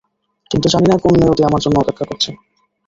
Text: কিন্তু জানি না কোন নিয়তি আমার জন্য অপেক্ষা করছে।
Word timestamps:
কিন্তু 0.51 0.67
জানি 0.69 0.87
না 0.87 0.95
কোন 0.97 1.13
নিয়তি 1.15 1.41
আমার 1.45 1.63
জন্য 1.63 1.75
অপেক্ষা 1.79 2.05
করছে। 2.09 2.29